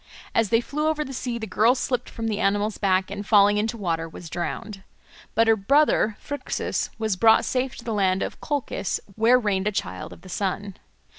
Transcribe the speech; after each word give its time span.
As 0.33 0.49
they 0.49 0.61
flew 0.61 0.87
over 0.87 1.05
the 1.05 1.13
sea, 1.13 1.37
the 1.37 1.45
girl 1.45 1.75
slipped 1.75 2.09
from 2.09 2.27
the 2.27 2.39
animal's 2.39 2.79
back, 2.79 3.11
and 3.11 3.23
falling 3.23 3.57
into 3.59 3.77
water 3.77 4.09
was 4.09 4.31
drowned. 4.31 4.81
But 5.35 5.47
her 5.47 5.55
brother 5.55 6.17
Phrixus 6.19 6.89
was 6.97 7.15
brought 7.15 7.45
safe 7.45 7.75
to 7.75 7.85
the 7.85 7.93
land 7.93 8.23
of 8.23 8.41
Colchis, 8.41 8.99
where 9.15 9.37
reigned 9.37 9.67
a 9.67 9.71
child 9.71 10.11
of 10.11 10.21
the 10.21 10.27
sun. 10.27 10.77